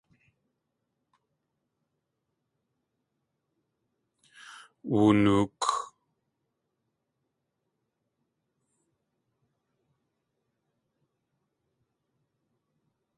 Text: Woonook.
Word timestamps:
Woonook. 4.91 5.61